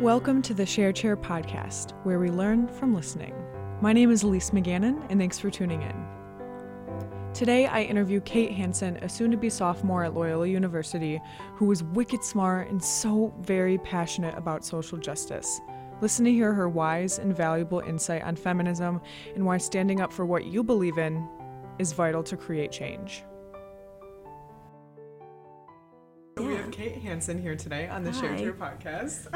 [0.00, 3.34] Welcome to the Share Chair podcast, where we learn from listening.
[3.82, 7.34] My name is Elise McGannon, and thanks for tuning in.
[7.34, 11.20] Today, I interview Kate Hansen, a soon to be sophomore at Loyola University,
[11.54, 15.60] who is wicked smart and so very passionate about social justice.
[16.00, 19.02] Listen to hear her wise and valuable insight on feminism
[19.34, 21.28] and why standing up for what you believe in
[21.78, 23.22] is vital to create change.
[26.80, 28.38] Kate Hansen here today on the Share Hi.
[28.38, 29.26] Chair podcast.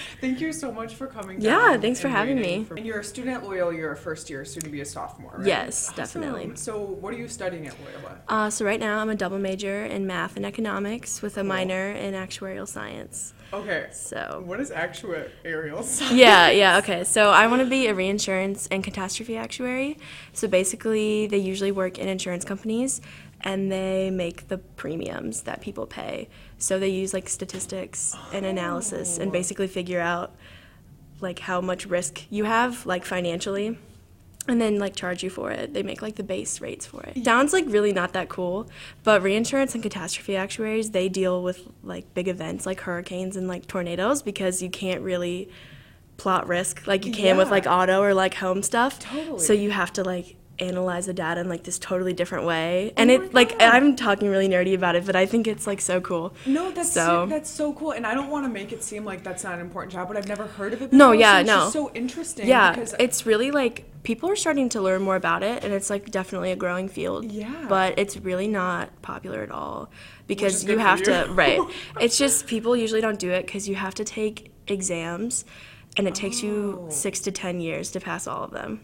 [0.22, 1.42] Thank you so much for coming.
[1.42, 2.64] Yeah, thanks for having me.
[2.64, 3.74] for- and you're a student at Loyola.
[3.74, 5.34] You're a first year, soon to be a sophomore.
[5.36, 5.46] Right?
[5.46, 5.96] Yes, Awesome.
[6.22, 6.56] definitely.
[6.56, 8.18] So, what are you studying at Loyola?
[8.28, 11.90] Uh, so right now I'm a double major in math and economics with a minor
[11.92, 13.34] in actuarial science.
[13.52, 13.88] Okay.
[13.92, 16.12] So What is actuarial science?
[16.12, 17.04] yeah, yeah, okay.
[17.04, 19.98] So I want to be a reinsurance and catastrophe actuary.
[20.32, 23.02] So basically, they usually work in insurance companies
[23.42, 26.28] and they make the premiums that people pay.
[26.58, 29.32] So they use like statistics and analysis and oh.
[29.32, 30.34] basically figure out
[31.20, 33.78] like how much risk you have like financially
[34.48, 35.74] and then like charge you for it.
[35.74, 37.24] They make like the base rates for it.
[37.24, 38.68] Sounds like really not that cool,
[39.02, 43.66] but reinsurance and catastrophe actuaries, they deal with like big events like hurricanes and like
[43.66, 45.48] tornadoes because you can't really
[46.16, 48.98] plot risk like you can with like auto or like home stuff.
[48.98, 49.38] Totally.
[49.38, 52.90] So you have to like analyze the data in like this totally different way.
[52.90, 55.66] Oh and Oh it like I'm talking really nerdy about it, but I think it's
[55.66, 56.34] like so cool.
[56.46, 59.22] No, that's So- that's so cool, and I don't want to make it seem like
[59.22, 60.90] that's not an important job, but I've never heard of it.
[60.90, 61.54] before, No, yeah, so it's no.
[61.56, 62.48] just so interesting.
[62.48, 65.90] Yeah, because it's really like people are starting to learn more about it, and it's
[65.90, 67.24] like definitely a growing field.
[67.30, 67.66] Yeah.
[67.68, 69.90] But it's really not popular at all
[70.26, 71.04] because you have you.
[71.06, 71.60] to right.
[72.00, 75.44] It's just people usually don't do it because you have to take exams,
[75.98, 76.90] and it takes you Oh.
[76.90, 78.80] six to ten years to pass all of them.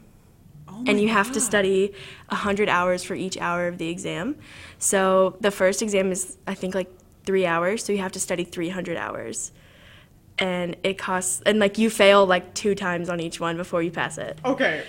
[0.75, 1.43] Oh and you have to God.
[1.43, 1.93] study
[2.29, 4.37] 100 hours for each hour of the exam.
[4.79, 6.91] So the first exam is, I think, like
[7.25, 9.53] three hours, so you have to study 300 hours.
[10.39, 13.91] And it costs, and like you fail like two times on each one before you
[13.91, 14.39] pass it.
[14.45, 14.83] Okay.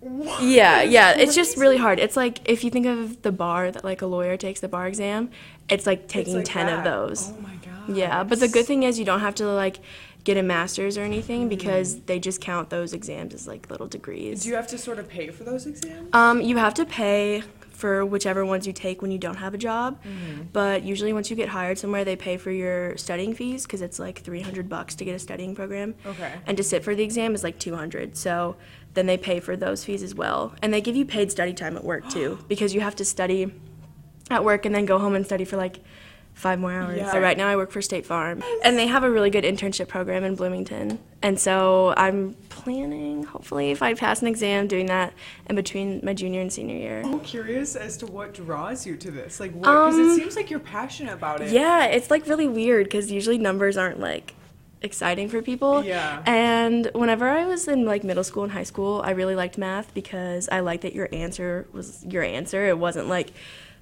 [0.00, 0.42] What?
[0.42, 1.98] Yeah, yeah, it's just really hard.
[1.98, 4.86] It's like if you think of the bar that like a lawyer takes the bar
[4.86, 5.30] exam,
[5.68, 6.78] it's like It's taking like 10 that.
[6.78, 7.32] of those.
[7.36, 7.96] Oh my god.
[7.96, 9.78] Yeah, but the good thing is you don't have to like
[10.26, 14.42] get a master's or anything because they just count those exams as like little degrees.
[14.42, 16.08] Do you have to sort of pay for those exams?
[16.12, 19.58] Um, you have to pay for whichever ones you take when you don't have a
[19.58, 20.42] job, Mm-hmm.
[20.52, 23.98] but usually once you get hired somewhere, they pay for your studying fees because it's
[23.98, 25.94] like 300 bucks to get a studying program.
[26.04, 26.32] Okay.
[26.46, 28.16] And to sit for the exam is like 200.
[28.16, 28.56] So
[28.94, 31.76] then they pay for those fees as well, and they give you paid study time
[31.76, 33.52] at work too because you have to study
[34.30, 35.78] at work and then go home and study for like
[36.36, 36.98] five more hours.
[36.98, 37.10] Yeah.
[37.10, 39.88] So right now I work for State Farm, and they have a really good internship
[39.88, 40.98] program in Bloomington.
[41.22, 45.14] And so I'm planning, hopefully, if I pass an exam, doing that
[45.48, 47.02] in between my junior and senior year.
[47.04, 49.40] I'm curious as to what draws you to this.
[49.40, 49.62] Like, what?
[49.62, 51.50] Because it Um, seems like you're passionate about it.
[51.52, 54.34] Yeah, it's like really weird because usually numbers aren't like
[54.82, 55.82] exciting for people.
[55.82, 56.22] Yeah.
[56.26, 59.94] And whenever I was in like middle school and high school, I really liked math
[59.94, 62.68] because I liked that your answer was your answer.
[62.68, 63.32] It wasn't like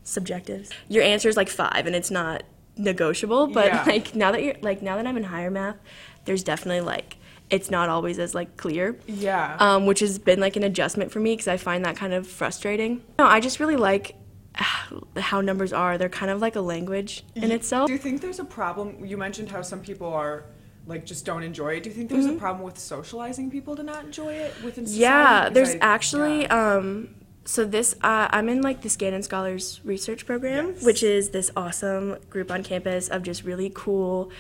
[0.05, 0.71] subjective.
[0.89, 2.43] Your answer is like five and it's not
[2.77, 3.47] negotiable.
[3.49, 3.85] But Yeah.
[3.87, 5.77] like now that you're like now that I'm in higher math,
[6.25, 7.17] there's definitely like
[7.51, 9.57] it's not always as like clear Yeah.
[9.61, 12.27] um, which has been like an adjustment for me because I find that kind of
[12.27, 13.03] frustrating.
[13.19, 14.15] No, I just really like
[15.17, 15.99] how numbers are.
[15.99, 17.87] They're kind of like a language in itself.
[17.89, 19.05] Do you think there's a problem?
[19.05, 20.45] You mentioned how some people are
[20.87, 21.83] like just don't enjoy it.
[21.83, 25.05] Do you think there's a problem with socializing people to not enjoy it within society?
[25.05, 25.43] Mm-hmm.
[25.45, 26.75] Yeah, there's I- actually yeah.
[26.77, 27.15] um
[27.45, 30.85] so this uh, I'm in like the Gannon Scholars Research Program, Yes.
[30.85, 34.31] which is this awesome group on campus of just really cool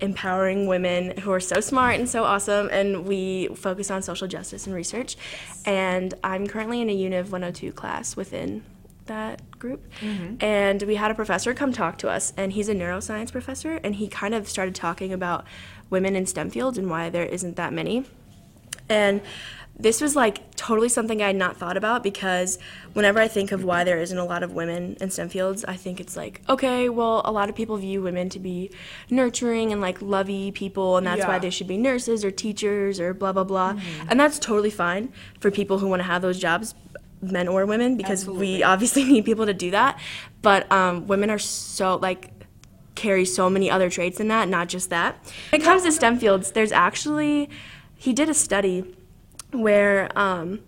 [0.00, 4.64] empowering women who are so smart and so awesome and we focus on social justice
[4.66, 5.16] and research.
[5.64, 8.62] And i'm currently in a univ 102 class within
[9.06, 9.84] that group.
[10.40, 13.94] And we had a professor come talk to us and he's a neuroscience professor and
[13.96, 15.44] he kind of started talking about
[15.90, 18.04] women in stem fields and why there isn't that many
[18.88, 19.20] and
[19.80, 22.58] this was like totally something I had not thought about because
[22.94, 25.76] whenever I think of why there isn't a lot of women in STEM fields, I
[25.76, 28.72] think it's like, okay, well, a lot of people view women to be
[29.08, 33.14] nurturing and like lovey people, and that's why they should be nurses or teachers or
[33.14, 33.78] blah, blah, blah.
[34.08, 36.74] And that's totally fine for people who want to have those jobs,
[37.22, 38.56] men or women, because Absolutely.
[38.56, 40.00] we obviously need people to do that.
[40.42, 42.32] But um, women are so like,
[42.96, 45.24] carry so many other traits in that, not just that.
[45.52, 47.48] When it comes to STEM fields, there's actually,
[47.98, 48.94] he did a study
[49.50, 50.60] where um,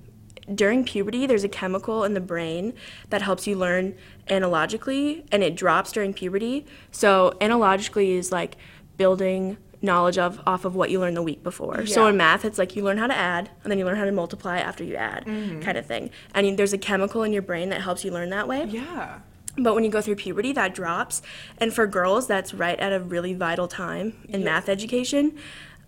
[0.53, 2.75] during puberty, there's a chemical in the brain
[3.09, 3.95] that helps you learn
[4.29, 6.67] analogically, and it drops during puberty.
[6.91, 8.57] So, analogically is like
[8.97, 11.87] building knowledge of off of what you learned the week before.
[11.87, 14.05] So in math, it's like you learn how to add, and then you learn how
[14.05, 15.25] to multiply after you add,
[15.63, 16.11] kind of thing.
[16.35, 18.65] And there's a chemical in your brain that helps you learn that way.
[18.65, 19.21] Yeah.
[19.57, 21.23] But when you go through puberty, that drops.
[21.59, 25.37] And for girls, that's right at a really vital time in math education.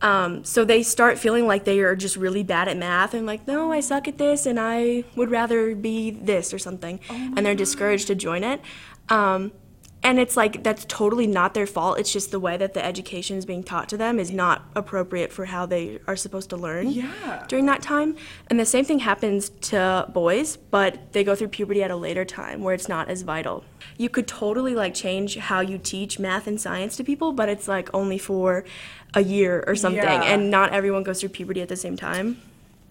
[0.02, 3.46] Um, so they start feeling like they are just really bad at math and like,
[3.46, 6.98] no, I suck at this and I would rather be this or something.
[7.08, 8.60] and they're discouraged to join it.
[9.08, 9.52] Um,
[10.04, 11.98] and it's like that's totally not their fault.
[11.98, 15.32] It's just the way that the education is being taught to them is not appropriate
[15.32, 17.44] for how they are supposed to learn Yeah.
[17.48, 18.16] during that time.
[18.48, 22.24] And the same thing happens to boys, but they go through puberty at a later
[22.24, 23.64] time where it's not as vital.
[23.96, 27.68] You could totally like change how you teach math and science to people, but it's
[27.68, 28.64] like only for
[29.14, 30.22] a year or something, Yeah.
[30.24, 32.40] and not everyone goes through puberty at the same time.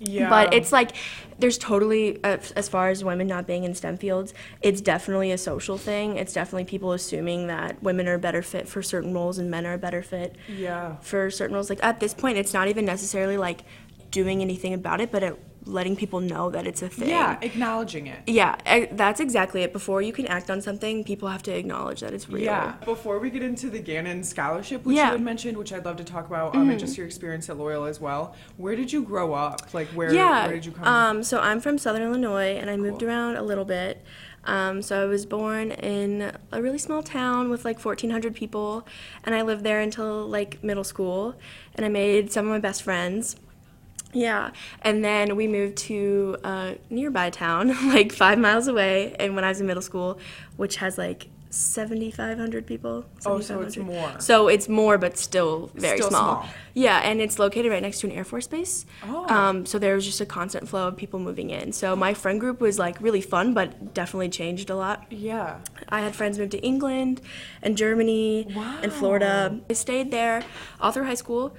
[0.04, 0.30] Yeah.
[0.30, 0.96] But it's like
[1.38, 5.38] there's totally uh, as far as women not being in STEM fields, it's definitely a
[5.38, 6.18] social thing.
[6.18, 9.78] It's definitely people assuming that women are better fit for certain roles and men are
[9.78, 10.96] better fit yeah.
[10.98, 11.70] for certain roles.
[11.70, 13.62] Like at this point, it's not even necessarily like
[14.10, 17.10] doing anything about it, but it, letting people know that it's a thing.
[17.10, 18.20] Yeah, acknowledging it.
[18.28, 18.56] Yeah,
[18.92, 19.72] that's exactly it.
[19.74, 22.44] Before you can act on something, people have to acknowledge that it's real.
[22.46, 22.74] Yeah.
[22.84, 25.04] Before we get into the Gannon Scholarship, which Yeah.
[25.04, 25.12] Mm-hmm.
[25.12, 27.58] you had mentioned, which I'd love to talk about, um, and just your experience at
[27.58, 28.36] Loyola as well.
[28.58, 29.74] Where did you grow up?
[29.74, 30.46] Like, where, Yeah.
[30.48, 30.88] where did you come?
[30.88, 34.04] Um, so I'm from Southern Illinois, and I moved around a little bit.
[34.46, 38.88] Um, so I was born in a really small town with like 1,400 people,
[39.24, 41.36] and I lived there until like middle school,
[41.76, 43.36] and I made some of my best friends.
[44.14, 49.44] Yeah, and then we moved to a nearby town, like five miles away, and when
[49.44, 50.20] I was in middle school,
[50.58, 53.06] which has like 7,500 people.
[53.26, 54.14] Oh, so it's more.
[54.20, 56.44] So it's more, but still very Still small.
[56.44, 56.50] small.
[56.74, 58.86] Yeah, and it's located right next to an Air Force base.
[59.04, 59.28] Oh.
[59.28, 61.74] Um, so there was just a constant flow of people moving in.
[61.74, 65.06] So my friend group was like really fun, but definitely changed a lot.
[65.10, 65.58] yeah.
[65.90, 67.20] I had friends move to England
[67.62, 68.48] and Germany
[68.82, 69.60] and Florida.
[69.70, 70.44] I stayed there
[70.80, 71.54] all through high school.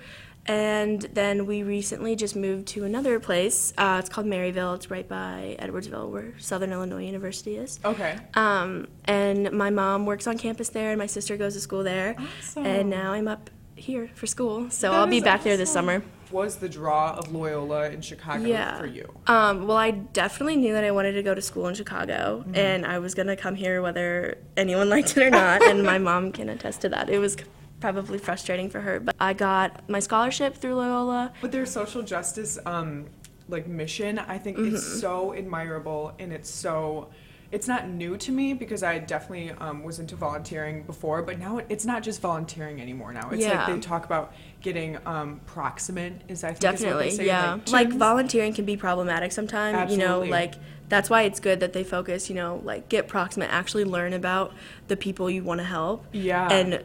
[0.46, 3.72] And then we recently just moved to another place.
[3.78, 4.74] Uh, it's called Maryville.
[4.74, 7.78] It's right by Edwardsville, where Southern Illinois University is.
[7.84, 8.18] Okay.
[8.34, 12.16] Um, and my mom works on campus there, and my sister goes to school there.
[12.40, 12.66] Awesome.
[12.66, 14.68] And now I'm up here for school.
[14.70, 16.02] So That I'll be back there this summer.
[16.32, 18.78] Was the draw of Loyola in Chicago Yeah.
[18.78, 19.12] for you?
[19.26, 22.56] Um, well, I definitely knew that I wanted to go to school in Chicago, Mm-hmm.
[22.56, 25.62] and I was gonna come here whether anyone liked it or not.
[25.62, 27.10] and my mom can attest to that.
[27.10, 27.36] It was
[27.82, 31.32] probably frustrating for her, but I got my scholarship through Loyola.
[31.42, 33.06] But their social justice um
[33.48, 34.76] like mission, I think Mm-hmm.
[34.76, 37.08] is so admirable and it's so
[37.50, 41.60] it's not new to me because I definitely um, was into volunteering before, but now
[41.68, 43.12] it's not just volunteering anymore.
[43.12, 43.66] Now it's Yeah.
[43.66, 44.32] like they talk about
[44.62, 46.14] getting um, proximate.
[46.28, 47.58] Is I think Definitely, is say, yeah.
[47.70, 47.98] Like, gyms.
[47.98, 49.92] volunteering can be problematic sometimes.
[49.92, 50.54] You know, like
[50.88, 52.30] that's why it's good that they focus.
[52.30, 54.54] You know, like get proximate, actually learn about
[54.88, 56.06] the people you want to help.
[56.12, 56.48] Yeah.
[56.50, 56.82] And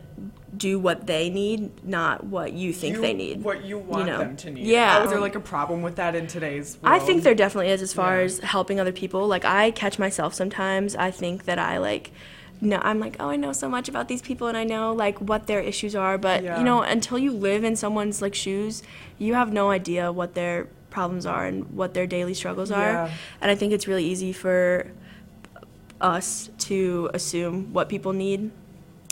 [0.58, 3.44] do what they need, not what you think You- they need.
[3.44, 4.18] what you want you know.
[4.20, 4.66] them to need.
[4.66, 5.00] Yeah.
[5.00, 6.96] Oh, is there like a problem with that in today's world?
[6.96, 8.24] I think there definitely is as far Yeah.
[8.26, 9.28] as helping other people.
[9.28, 10.96] Like I catch myself sometimes.
[10.96, 12.12] I think that I like
[12.60, 15.20] no I'm like, "Oh, I know so much about these people and I know like
[15.20, 16.58] what their issues are, but Yeah.
[16.58, 18.82] you know, until you live in someone's like shoes,
[19.20, 22.92] you have no idea what their problems are and what their daily struggles are.
[22.92, 23.10] Yeah.
[23.42, 24.88] And I think it's really easy for
[26.02, 28.52] us to assume what people need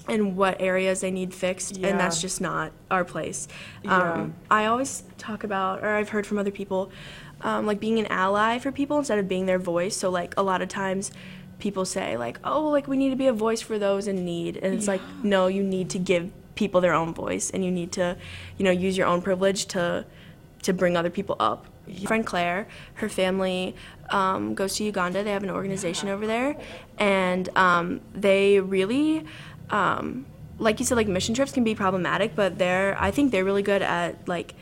[0.08, 1.90] and what areas they need fixed Yeah.
[1.90, 3.48] and that's just not our place.
[3.84, 4.14] Yeah.
[4.14, 6.92] um, i always talk about or i've heard from other people
[7.42, 9.96] um, like being an ally for people instead of being their voice.
[9.98, 11.12] So like a lot of times
[11.60, 14.58] people say like oh like we need to be a voice for those in need.
[14.58, 17.92] And it's like no you need to give people their own voice and you need
[17.94, 18.18] to
[18.58, 20.06] you know use your own privilege to
[20.64, 21.66] to bring other people up.
[21.88, 23.76] My friend claire her family
[24.10, 25.24] um, goes to uganda.
[25.24, 26.56] They have an organization over there
[26.98, 29.26] and um, they really
[29.70, 30.26] um,
[30.60, 33.62] like you said like mission trips can be problematic but they're i think they're really
[33.64, 34.54] good at like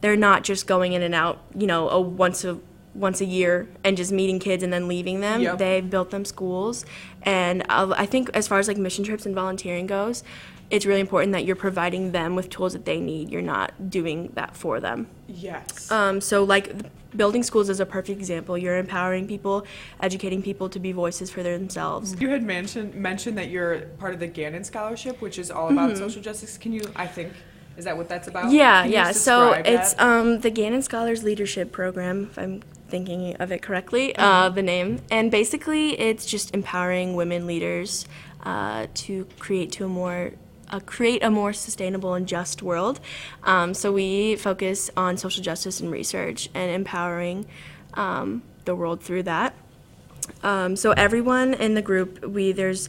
[0.00, 2.58] they're not just going in and out you know a once a
[2.94, 5.58] once a year and just meeting kids and then leaving them Yep.
[5.58, 6.84] they've built them schools
[7.22, 10.22] and uh, i think as far as like mission trips and volunteering goes
[10.70, 14.30] it's really important that you're providing them with tools that they need you're not doing
[14.34, 15.90] that for them yes.
[15.90, 16.74] um, so like
[17.16, 19.66] building schools is a perfect example you're empowering people
[20.00, 24.20] educating people to be voices for themselves You had mentioned mentioned that you're part of
[24.20, 26.56] the Gannon Scholarship, which is all about social justice.
[26.56, 26.82] Can you?
[26.94, 27.32] I think
[27.76, 28.44] is that what that's about?
[28.44, 28.54] Mm-hmm.
[28.54, 29.12] Yeah, yeah.
[29.12, 34.22] So it's um, the Gannon Scholars Leadership Program, if I'm thinking of it correctly, uh,
[34.46, 34.54] Mm-hmm.
[34.54, 35.00] the name.
[35.10, 38.06] And basically, it's just empowering women leaders
[38.44, 40.32] uh, to create to a more
[40.70, 43.00] uh, create a more sustainable and just world.
[43.42, 47.46] Um, so we focus on social justice and research and empowering
[47.94, 49.54] um, the world through that.
[50.42, 52.88] Um, so everyone in the group, we there's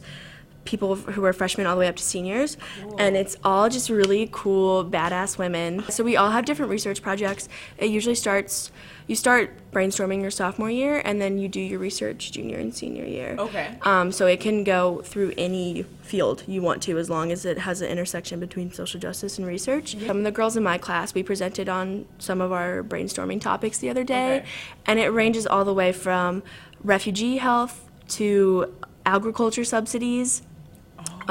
[0.64, 2.56] people who are freshmen all the way up to seniors.
[2.98, 5.84] And it's all just really cool, badass women.
[5.90, 7.48] So we all have different research projects.
[7.78, 8.70] It usually starts,
[9.08, 13.04] you start brainstorming your sophomore year, and then you do your research junior and senior
[13.04, 13.34] year.
[13.38, 13.74] Okay.
[13.82, 17.58] Um, so it can go through any field you want to, as long as it
[17.58, 19.96] has an intersection between social justice and research.
[20.06, 23.78] Some of the girls in my class, we presented on some of our brainstorming topics
[23.78, 24.46] the other day, Okay.
[24.86, 26.42] and it ranges all the way from
[26.84, 28.72] refugee health to
[29.06, 30.42] agriculture subsidies.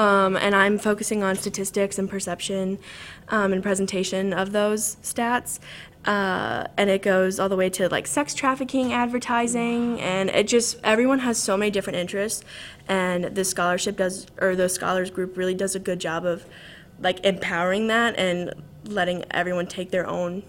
[0.02, 2.80] Um, and I'm focusing on statistics and perception
[3.30, 5.60] um, and presentation of those stats.
[6.06, 10.80] Uh, and it goes all the way to like sex trafficking advertising and it just
[10.84, 12.44] everyone has so many different interests
[12.88, 16.44] and the scholarship does or the scholars group really does a good job of
[17.00, 18.52] like empowering that and
[18.86, 20.42] letting everyone take their own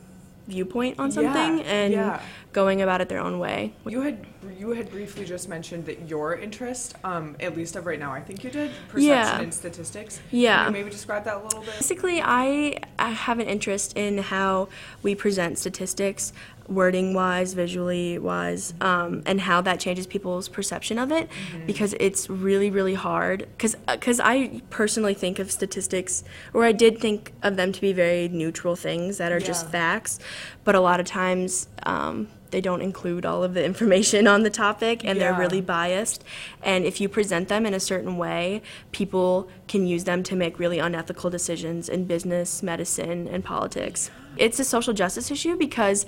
[0.49, 2.21] viewpoint on something Yeah, and yeah.
[2.53, 4.27] going about it their own way You had
[4.59, 8.21] you had briefly just mentioned that your interest, um, at least of right now, I
[8.21, 9.41] think you did perception Yeah.
[9.41, 10.21] and statistics.
[10.33, 10.65] Yeah.
[10.65, 11.75] Can you maybe describe that a little bit?
[11.75, 14.69] Basically, I, I have an interest in how
[15.03, 16.33] we present statistics,
[16.69, 21.29] wording wise, visually wise, um, and how that changes people's perception of it
[21.67, 23.49] because it's really, really hard.
[23.59, 28.29] Because I personally think of statistics, or I did think of them to be very
[28.29, 30.19] neutral things that are just facts,
[30.65, 34.51] but a lot of times um, they don't include all of the information on the
[34.51, 36.23] topic and they're really biased.
[36.63, 40.59] And if you present them in a certain way, people can use them to make
[40.59, 44.11] really unethical decisions in business, medicine, and politics.
[44.37, 46.07] It's a social justice issue because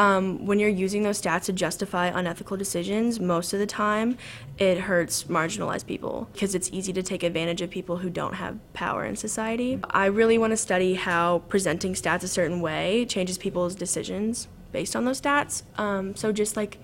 [0.00, 4.16] um, when you're using those stats to justify unethical decisions, most of the time
[4.56, 8.58] it hurts marginalized people because it's easy to take advantage of people who don't have
[8.72, 9.78] power in society.
[9.90, 14.96] I really want to study how presenting stats a certain way changes people's decisions based
[14.96, 15.64] on those stats.
[15.76, 16.78] Um, so just like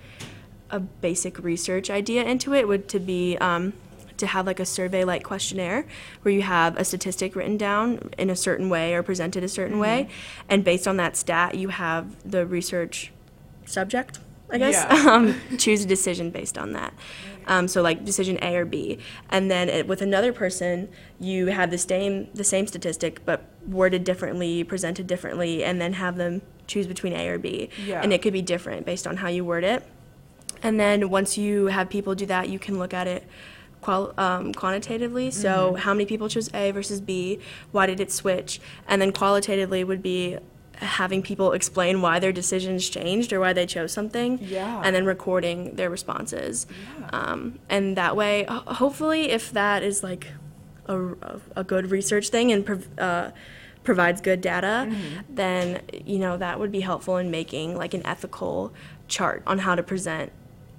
[0.68, 3.72] a basic research idea into it would to be um,
[4.18, 5.86] to have like a survey like questionnaire
[6.22, 9.78] where you have a statistic written down in a certain way or presented a certain
[9.78, 10.08] way.
[10.48, 13.12] And based on that stat you have the research
[13.64, 14.18] subject
[14.50, 14.74] i guess.
[14.74, 15.10] Yeah.
[15.12, 16.94] um, choose a decision based on that.
[17.48, 18.98] Um, so like decision a or b.
[19.30, 20.88] And then it, with another person
[21.20, 26.16] you have the same the same statistic but worded differently presented differently and then have
[26.16, 27.68] them choose between a or b.
[27.84, 28.00] Yeah.
[28.02, 29.84] and it could be different based on how you word it.
[30.62, 33.24] And then once you have people do that, you can look at it
[33.80, 35.30] qual- um, quantitatively.
[35.30, 37.38] So, how many people chose A versus B?
[37.72, 38.60] Why did it switch?
[38.88, 40.38] And then qualitatively would be
[40.76, 44.38] having people explain why their decisions changed or why they chose something.
[44.42, 44.82] Yeah.
[44.84, 46.66] And then recording their responses.
[47.12, 50.26] Um, and that way, ho- hopefully, if that is like
[50.86, 51.14] a,
[51.56, 53.30] a, good research thing and prov- uh,
[53.84, 54.92] provides good data,
[55.30, 58.72] then you know that would be helpful in making like an ethical
[59.08, 60.30] chart on how to present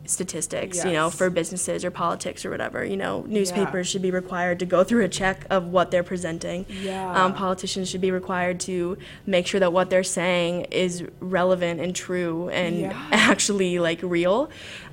[0.07, 0.83] statistics.
[0.83, 2.83] You know, for businesses or politics or whatever.
[2.83, 6.65] You know, newspapers should be required to go through a check of what they're presenting.
[6.69, 7.13] Yeah.
[7.13, 11.95] Um, politicians should be required to make sure that what they're saying is relevant and
[11.95, 13.07] true and Yeah.
[13.11, 14.49] actually like real.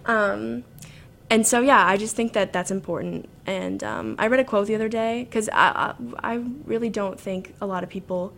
[0.07, 0.65] Um,
[1.31, 3.29] and so yeah, I just think that that's important.
[3.47, 7.19] And um, I read a quote the other day because I, I I really don't
[7.19, 8.33] think a lot of people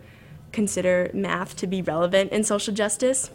[0.51, 3.29] consider math to be relevant in social justice.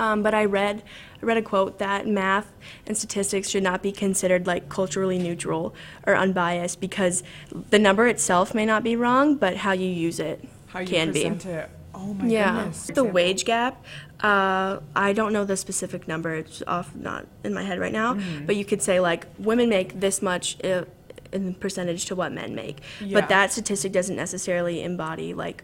[0.00, 0.82] Um, but I read
[1.22, 2.52] I read a quote that math
[2.86, 5.74] and statistics should not be considered like culturally neutral
[6.06, 7.22] or unbiased because
[7.70, 11.12] the number itself may not be wrong, but how you use it How you can
[11.12, 11.22] be.
[11.24, 11.70] it.
[11.94, 12.86] Oh my Yeah, goodness.
[12.88, 13.84] the wage gap.
[14.20, 16.34] Uh, I don't know the specific number.
[16.34, 18.14] It's off, not in my head right now.
[18.14, 18.46] Mm-hmm.
[18.46, 20.84] But you could say like women make this much uh,
[21.32, 22.80] in percentage to what men make.
[23.00, 23.20] Yeah.
[23.20, 25.62] But that statistic doesn't necessarily embody like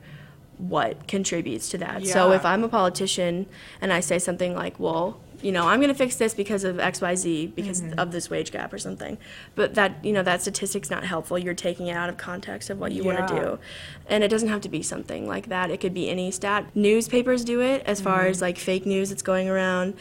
[0.68, 2.06] what contributes to that.
[2.06, 3.46] So if I'm a politician
[3.80, 6.78] and I say something like, well, you know, I'm going to fix this because of
[6.78, 7.98] X, Y, Z, because Mm-hmm.
[7.98, 9.16] of this wage gap or something.
[9.54, 11.38] But that, you know, that statistic's not helpful.
[11.38, 13.58] You're taking it out of context of what you want to do.
[14.06, 15.70] And it doesn't have to be something like that.
[15.70, 16.66] It could be any stat.
[16.74, 18.30] Newspapers do it as far Mm-hmm.
[18.32, 19.94] as like fake news that's going around.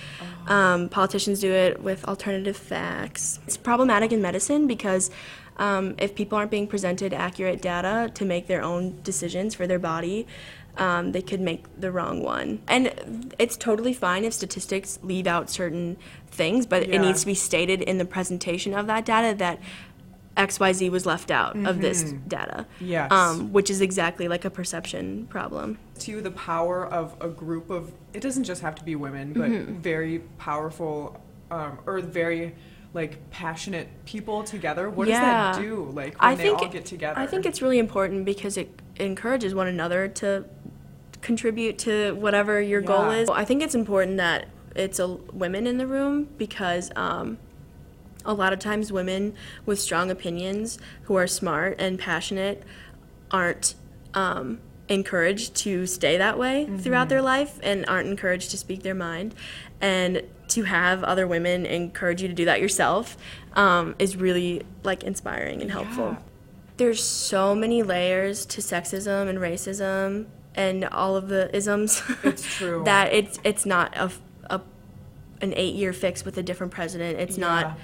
[0.50, 0.54] Oh.
[0.54, 3.40] Um, politicians do it with alternative facts.
[3.48, 5.10] It's problematic in medicine because
[5.60, 9.78] um, if people aren't being presented accurate data to make their own decisions for their
[9.80, 10.26] body,
[10.78, 12.62] um, they could make the wrong one.
[12.68, 15.98] And it's totally fine if statistics leave out certain
[16.28, 19.60] things, but it needs to be stated in the presentation of that data that
[20.38, 22.66] XYZ was left out of this data.
[22.76, 22.86] Mm-hmm.
[22.86, 23.12] Yes.
[23.12, 25.78] Um, which is exactly like a perception problem.
[26.00, 29.50] to the power of a group of it doesn't just have to be women but
[29.50, 29.82] Mm-hmm.
[29.82, 31.20] very powerful
[31.52, 32.56] um, or very
[32.94, 35.20] like passionate people together what Yeah.
[35.52, 37.80] does that do like when I they think all get together I think it's really
[37.80, 40.46] important because it encourages one another to
[41.22, 43.30] contribute to whatever your goal is.
[43.30, 47.38] I think it's important that it's a women in the room because um,
[48.26, 49.34] a lot of times women
[49.66, 52.64] with strong opinions who are smart and passionate
[53.32, 53.76] aren't
[54.14, 56.78] um, encouraged to stay that way mm-hmm.
[56.80, 59.34] throughout their life and aren't encouraged to speak their mind
[59.80, 63.16] and to have other women encourage you to do that yourself
[63.54, 66.18] um, is really like inspiring and helpful yeah.
[66.78, 72.84] there's so many layers to sexism and racism and all of the isms it's true
[72.84, 74.12] that it's it's not a,
[74.50, 74.60] a
[75.42, 77.46] an eight year fix with a different president it's yeah.
[77.46, 77.78] not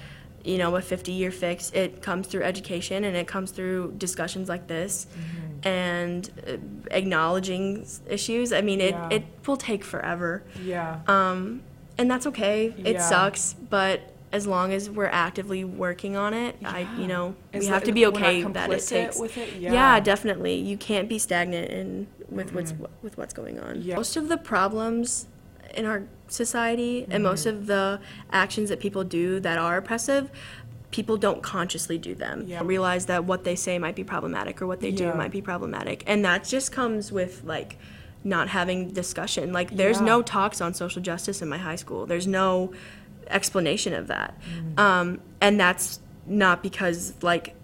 [0.44, 4.48] you know a 50 year fix it comes through education and it comes through discussions
[4.48, 5.45] like this mm-hmm.
[5.66, 6.56] And uh,
[6.92, 9.08] acknowledging issues i mean it, yeah.
[9.10, 11.60] it will take forever yeah um,
[11.98, 13.00] and that's okay it yeah.
[13.00, 14.00] sucks but
[14.32, 16.70] as long as we're actively working on it yeah.
[16.70, 19.54] i you know Is we have to be okay that it takes it?
[19.58, 19.98] Yeah.
[19.98, 22.56] definitely you can't be stagnant in with mm-hmm.
[22.56, 23.96] what's with what's going on Yeah.
[23.96, 25.26] most of the problems
[25.74, 27.12] in our society mm-hmm.
[27.12, 30.30] and most of the actions that people do that are oppressive
[30.90, 32.60] people don't consciously do them yeah.
[32.64, 35.12] realize that what they say might be problematic or what they yeah.
[35.12, 37.76] do might be problematic and that just comes with like
[38.24, 40.06] not having discussion like there's yeah.
[40.06, 42.72] no talks on social justice in my high school there's no
[43.28, 44.78] explanation of that mm.
[44.78, 47.54] um, and that's not because like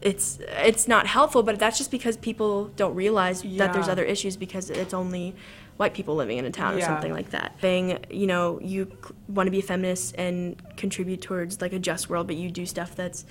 [0.00, 4.36] it's it's not helpful but that's just because people don't realize that there's other issues
[4.36, 5.34] because it's only
[5.76, 6.84] white people living in a town yeah.
[6.84, 7.58] or something like that.
[7.60, 8.96] Thing, you know, you
[9.28, 12.66] want to be a feminist and contribute towards like a just world, but you do
[12.66, 13.24] stuff that's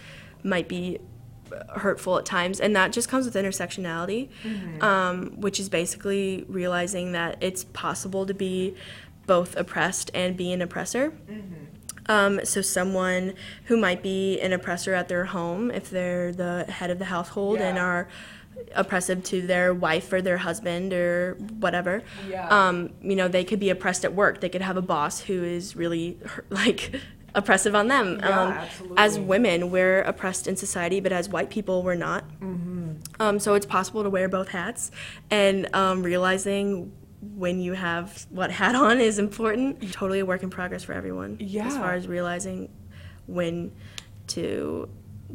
[0.43, 0.99] might be
[1.75, 4.81] hurtful at times, and that just comes with intersectionality, mm-hmm.
[4.81, 8.75] um, which is basically realizing that it's possible to be
[9.27, 11.11] both oppressed and be an oppressor.
[11.11, 11.65] Mm-hmm.
[12.07, 16.89] Um, so someone who might be an oppressor at their home, if they're the head
[16.89, 17.69] of the household yeah.
[17.69, 18.07] and are
[18.75, 22.03] oppressive to their wife or their husband or whatever.
[22.29, 22.47] Yeah.
[22.49, 24.41] Um, you know, they could be oppressed at work.
[24.41, 26.17] They could have a boss who is really
[26.49, 26.93] like
[27.35, 28.19] oppressive on them.
[28.19, 28.93] Yeah, um.
[28.97, 32.27] As women, we're oppressed in society, but as white people, we're not.
[32.39, 32.93] Mm-hmm.
[33.19, 34.91] Um, so it's possible to wear both hats,
[35.29, 36.91] and um, realizing
[37.35, 39.93] when you have what hat on is important.
[39.93, 41.37] Totally a work in progress for everyone.
[41.39, 41.67] Yeah.
[41.67, 42.69] As far as realizing
[43.27, 43.71] when
[44.27, 44.89] to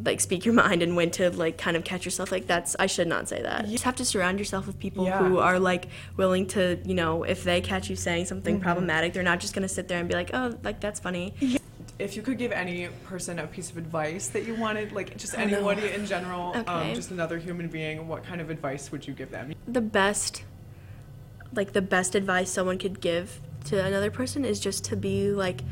[0.05, 2.87] like speak your mind and when to like kind of catch yourself like that's i
[2.87, 5.19] should not say that you just have to surround yourself with people yeah.
[5.19, 8.65] who are like willing to you know if they catch you saying something mm-hmm.
[8.65, 11.35] problematic they're not just going to sit there and be like oh like that's funny
[11.41, 11.59] yeah.
[11.99, 15.37] if you could give any person a piece of advice that you wanted like just
[15.37, 16.91] anybody in general um, okay.
[16.91, 20.45] um, just another human being what kind of advice would you give them the best
[21.55, 25.63] like the best advice someone could give to another person is just to be like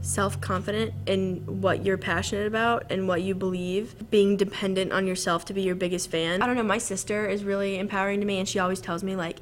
[0.00, 5.44] self confident in what you're passionate about and what you believe, being dependent on yourself
[5.46, 6.42] to be your biggest fan.
[6.42, 9.16] I don't know, my sister is really empowering to me and she always tells me
[9.16, 9.38] like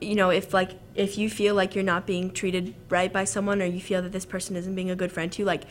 [0.00, 3.60] you know, if like if you feel like you're not being treated right by someone
[3.60, 5.64] or you feel that this person isn't being a good friend to you, like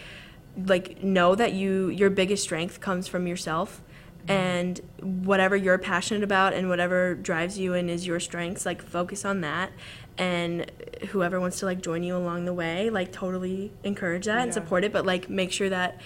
[0.66, 3.82] like know that you your biggest strength comes from yourself
[4.28, 9.24] and whatever you're passionate about and whatever drives you and is your strengths like focus
[9.24, 9.72] on that
[10.18, 10.72] and
[11.10, 14.44] whoever wants to like join you along the way like totally encourage that yeah.
[14.44, 16.00] and support it but like make sure that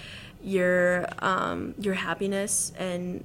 [0.43, 3.23] your um, your happiness and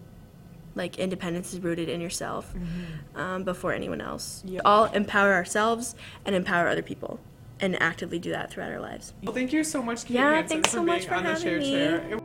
[0.75, 3.19] like independence is rooted in yourself mm-hmm.
[3.19, 4.61] um, before anyone else yeah.
[4.65, 5.95] all empower ourselves
[6.25, 7.19] and empower other people
[7.59, 10.57] and actively do that throughout our lives well thank you so much Kate yeah Hansen,
[10.57, 12.21] thanks so much for having me Chair.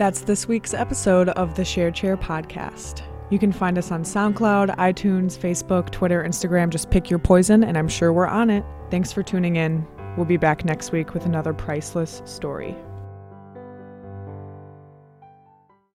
[0.00, 3.02] That's this week's episode of the Share Chair podcast.
[3.30, 6.68] You can find us on SoundCloud, iTunes, Facebook, Twitter, Instagram.
[6.68, 8.64] Just pick your poison, and I'm sure we're on it.
[8.90, 9.86] Thanks for tuning in.
[10.16, 12.76] We'll be back next week with another priceless story.